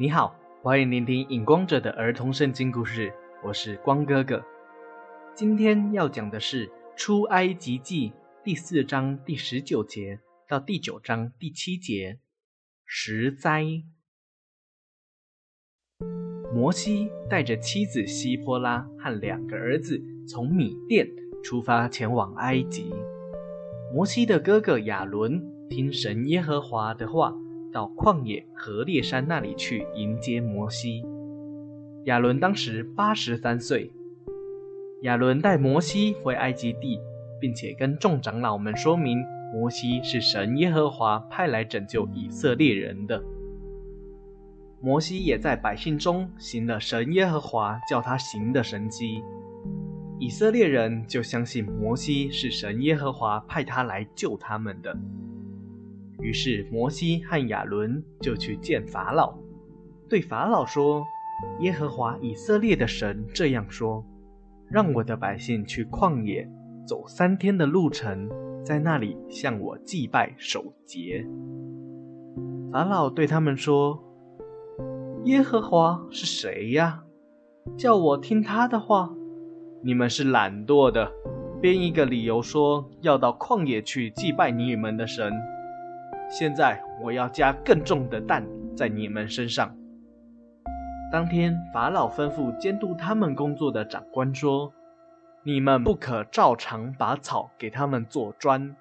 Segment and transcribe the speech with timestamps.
[0.00, 0.32] 你好，
[0.62, 3.12] 欢迎聆听《影光者》的儿童圣经故事，
[3.42, 4.40] 我是光哥哥。
[5.34, 8.10] 今天要讲的是《出埃及记》
[8.44, 12.20] 第四章第十九节到第九章第七节。
[12.86, 13.64] 十灾。
[16.54, 21.08] 摩西带着妻子希波拉和两个儿子从米甸
[21.42, 22.94] 出发前往埃及。
[23.92, 27.34] 摩西的哥哥亚伦听神耶和华的话，
[27.72, 31.04] 到旷野和烈山那里去迎接摩西。
[32.04, 33.92] 亚伦当时八十三岁。
[35.02, 36.98] 亚伦带摩西回埃及地，
[37.40, 39.18] 并且跟众长老们说明。
[39.54, 43.22] 摩西是神耶和华派来拯救以色列人的。
[44.80, 49.22] 摩西也在百姓中行了神耶和华叫他行的神迹，
[50.18, 54.94] 以色列人就相信摩西是神耶和华派他来救他们的。
[56.20, 59.34] 于是摩西和亚伦就去见法老，
[60.08, 61.04] 对法老说
[61.60, 64.04] ：“耶和华以色列的神这样说：
[64.70, 66.50] 让我的百姓去旷野
[66.86, 68.28] 走三天的路程。”
[68.64, 71.24] 在那里向我祭拜守节。
[72.70, 73.98] 法老对他们说
[75.24, 77.04] ：“耶和华是谁呀？
[77.78, 79.14] 叫我听他的话。
[79.82, 81.10] 你们是懒惰的，
[81.62, 85.32] 编一个理由说要到旷野去祭拜你们的神。
[86.28, 89.74] 现在我要加更重的担在你们身上。”
[91.12, 94.72] 当天，法老吩咐监督他们工作的长官说。
[95.44, 98.76] 你们不可照常把草给他们做砖，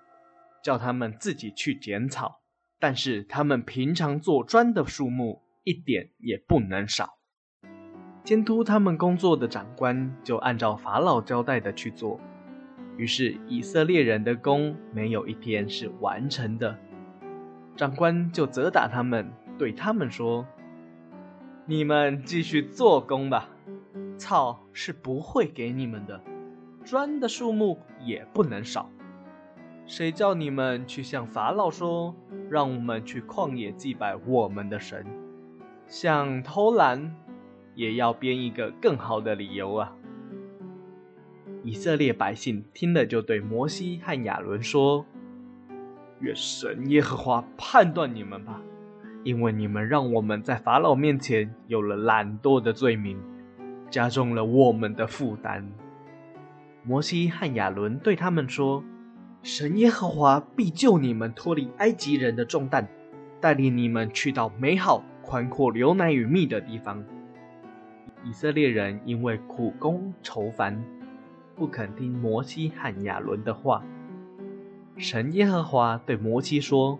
[0.62, 2.42] 叫他们自己去捡草。
[2.78, 7.20] 但是他们平常做砖的数目一点也不能少。
[8.24, 12.20] 监督他们工作的长官就按照法老交代的去做。
[12.98, 16.78] 于是以色列人的工没有一天是完成的。
[17.78, 20.48] 长官就责打他们，对他们说
[21.68, 23.48] ：“你们继续做工吧，
[24.18, 26.20] 草是不会给你们的。”
[26.84, 28.90] 砖的数目也不能少。
[29.86, 32.16] 谁叫你们去向法老说，
[32.50, 35.06] 让我们去旷野祭拜我们的神？
[35.86, 37.16] 想偷懒，
[37.76, 39.94] 也要编一个更好的理由啊！
[41.64, 45.06] 以色列百姓听了，就对摩西和亚伦说
[46.20, 48.62] ：“愿神耶和华判断你们吧，
[49.24, 53.20] 因为你们让我们在法老面前有了懒惰的罪名，
[53.90, 55.70] 加重了我们的负担。”
[56.84, 58.84] 摩西和亚伦对他们说
[59.44, 62.88] ：“神耶和华必救你们脱离埃及人的重担，
[63.42, 67.04] 带领你们去到美好、宽阔、流奶与蜜的地方。”
[68.24, 70.84] 以色列人因为苦功愁烦，
[71.56, 73.84] 不肯听摩西和亚伦的话。
[74.98, 77.00] 神耶和华对摩西说：“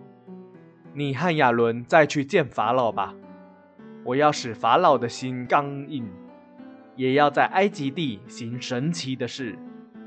[0.94, 3.12] 你和亚伦再去见法老吧，
[4.04, 6.08] 我要使法老的心刚硬，
[6.94, 9.58] 也要在埃及地行神奇的事。”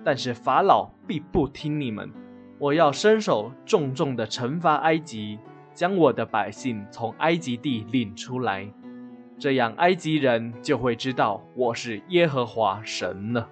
[0.03, 2.09] 但是法老必不听你们，
[2.57, 5.37] 我要伸手重重的惩罚埃及，
[5.73, 8.67] 将我的百姓从埃及地领出来，
[9.37, 13.47] 这样埃及人就会知道我是耶和华神了。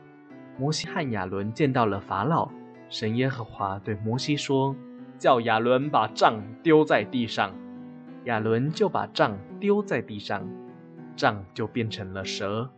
[0.57, 2.50] 摩西和亚伦见到了法老，
[2.89, 4.75] 神耶和华对摩西说
[5.19, 7.53] ：“叫亚伦把杖丢在地上。”
[8.25, 10.47] 亚伦就把杖丢在地上，
[11.16, 12.69] 杖就变成了蛇。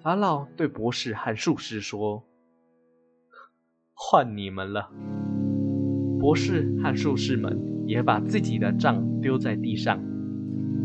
[0.00, 2.22] 法老对博士和术士说。
[3.92, 4.90] 换你们了，
[6.20, 10.00] 博士和术士们也把自己的杖丢在地上，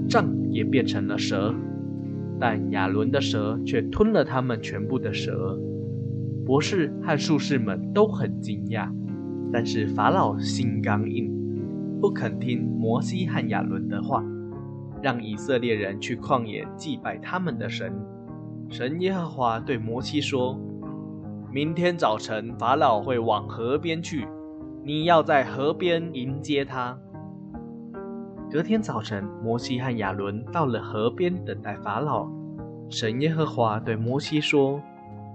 [0.10, 1.54] 杖也变成了蛇，
[2.40, 5.60] 但亚伦的蛇却吞了他们全部的蛇。
[6.52, 8.92] 博士和术士们都很惊讶，
[9.54, 11.32] 但是法老心刚硬，
[12.02, 14.22] 不肯听摩西和亚伦的话，
[15.02, 17.94] 让以色列人去旷野祭拜他们的神。
[18.70, 20.60] 神耶和华对摩西说。
[21.54, 24.28] 明天早晨，法老会往河边去，
[24.84, 27.00] 你要在河边迎接他。
[28.52, 32.30] 隔天早晨，摩西和亚伦到了河边等待法老。
[32.90, 34.82] 神耶和华对摩西说：“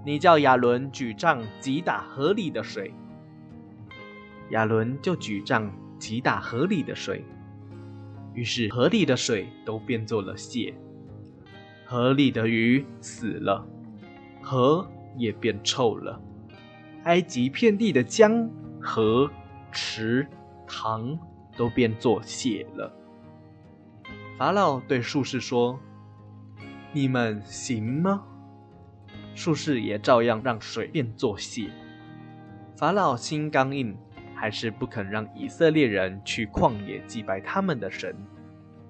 [0.05, 2.93] 你叫亚伦举杖击打河里的水。”
[4.51, 7.23] 亚伦就举杖击打河里的水，
[8.33, 10.73] 于是河里的水都变作了血，
[11.85, 13.67] 河里的鱼死了，
[14.41, 14.87] 河。
[15.19, 16.21] 也变臭了，
[17.05, 18.47] 埃及遍地的江
[18.79, 19.27] 河
[19.71, 20.27] 池
[20.67, 21.17] 塘
[21.57, 22.93] 都变作血了。
[24.37, 25.79] 法老对术士说
[26.93, 28.23] ：“你们行吗？”
[29.37, 31.69] 术士也照样让水变作血。
[32.75, 33.95] 法老心刚硬，
[34.35, 38.15] 还是不肯让以色列人去旷野祭拜他们的神。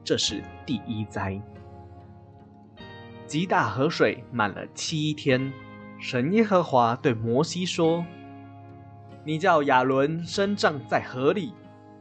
[0.05, 1.37] 这是第一灾。
[3.25, 5.51] 极大河水满了七天。
[5.99, 8.05] 神耶和华对摩西说
[9.25, 11.53] ：“你叫亚伦伸杖在河里，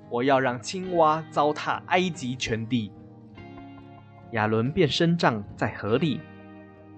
[0.09, 2.93] 我要让青蛙糟蹋埃及全地。”
[4.33, 6.21] 亚伦便伸杖在河里，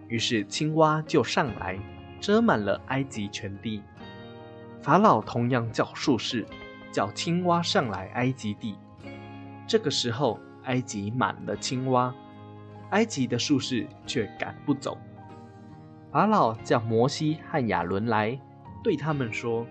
[0.09, 1.79] 于是青蛙就上来，
[2.21, 3.83] 遮满了埃及全地。
[4.81, 6.47] 法老同样叫术士，
[6.91, 8.77] 叫青蛙上来埃及地。
[9.67, 12.15] 这个时候，埃及满了青蛙，
[12.91, 14.97] 埃及的术士却赶不走。
[16.11, 18.41] 法老叫摩西和亚伦来，
[18.83, 19.67] 对他们说：“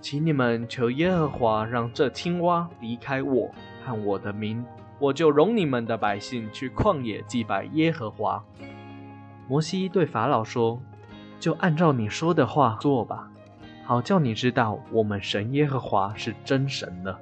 [0.00, 3.50] 请你们求耶和华让这青蛙离开我
[3.84, 4.64] 和我的民，
[5.00, 8.40] 我就容你们的百姓去旷野祭拜耶和华。”
[9.50, 10.80] 摩西对法老说
[11.40, 13.28] ：“就按照你说的话做吧，
[13.84, 17.18] 好叫你知道我们神耶和华是真神了。”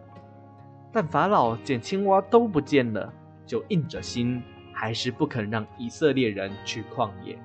[0.92, 3.10] 但法老见青蛙都不见了，
[3.46, 4.42] 就硬着心，
[4.74, 7.38] 还是不肯让以色列人去旷野。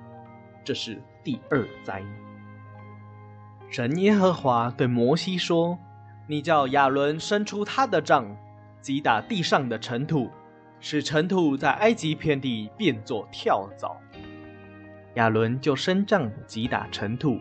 [0.66, 2.04] 这是第二灾。
[3.70, 5.80] 神耶和华对摩西说
[6.28, 8.36] ：“你叫亚伦伸出他的杖，
[8.82, 10.30] 击打地上的尘土，
[10.82, 13.96] 使尘土在埃及遍地变作跳蚤。”
[15.16, 17.40] 亚伦就伸杖击打尘土，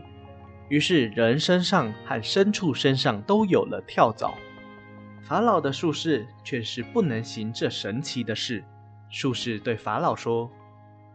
[0.69, 4.35] 于是人身上和牲畜身上都有了跳蚤。
[5.23, 8.63] 法老的术士却是不能行这神奇的事。
[9.09, 10.51] 术士对法老说：“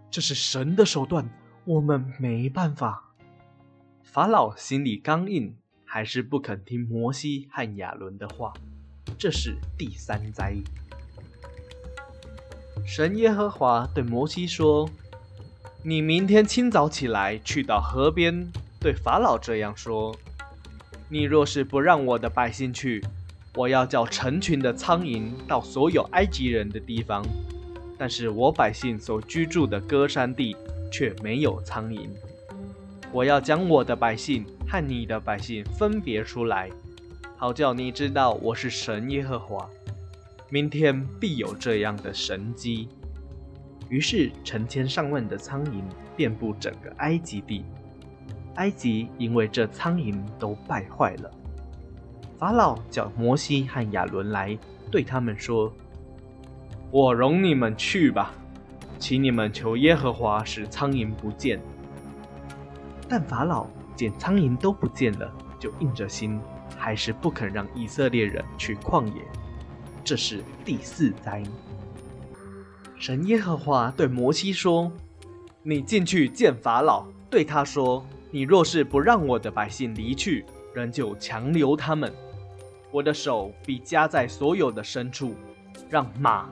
[0.10, 1.30] 这是神的手段。”
[1.66, 3.12] 我们没办法。
[4.02, 8.54] 法老心里刚硬，还是不肯听摩西和亚伦的话。
[9.18, 10.56] 这是第三灾。
[12.86, 14.90] 神耶和华对摩西说
[15.84, 18.48] ：“你明天清早起来，去到河边，
[18.80, 20.16] 对法老这样说：
[21.10, 23.04] 你若是不让我的百姓去，
[23.56, 27.26] 我要叫成群的苍蝇到所有埃及人的地方，
[27.98, 30.56] 但是我百姓所居住的歌山地。”
[30.90, 32.08] 却没有苍蝇。
[33.12, 36.70] 我要将我的百姓和你的百姓分别出来，
[37.36, 39.70] 好叫你知道我是神耶和华。
[40.50, 42.88] 明天必有这样的神迹。
[43.90, 45.82] 于是成千上万的苍蝇
[46.16, 47.64] 遍布整个埃及地，
[48.56, 51.32] 埃及因为这苍蝇都败坏了。
[52.38, 54.58] 法老叫摩西和亚伦来，
[54.92, 55.74] 对他们说
[56.92, 58.34] ：“我容你们去吧。”
[59.00, 61.60] 请你们求耶和华使苍蝇不见。
[63.08, 66.40] 但法老见苍蝇都不见了，就硬着心，
[66.76, 69.22] 还是不肯让以色列人去旷野。
[70.04, 71.44] 这是第四灾。
[73.00, 74.92] 神耶和华对摩西说
[75.64, 82.12] ：“你进去见法老，对他说：你若是不让我的百姓离去，仍旧强留他们，
[82.92, 85.36] 我的手必加在所有的牲畜，
[85.90, 86.50] 让马、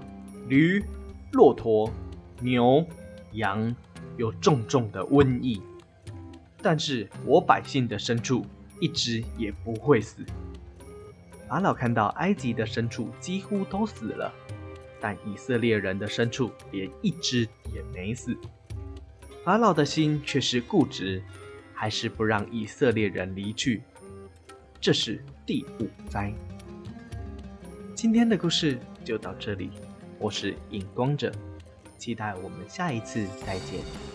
[0.47, 0.83] 驴、
[1.31, 1.91] 骆驼。”
[2.41, 2.85] 牛、
[3.31, 3.73] 羊
[4.17, 5.61] 有重重的瘟疫，
[6.61, 8.45] 但是我百姓的牲畜
[8.81, 10.21] 一只也不会死。
[11.47, 14.33] 法老看到埃及的牲畜几乎都死了，
[15.05, 18.35] 但以色列人的牲畜连一只也没死。
[19.43, 21.21] 法老的心却是固执，
[21.75, 23.83] 还是不让以色列人离去。
[24.81, 26.33] 这是第五灾。
[27.93, 29.69] 今天的故事就到这里，
[30.17, 31.31] 我是影光者。
[31.99, 34.14] 期待我们下一次再见。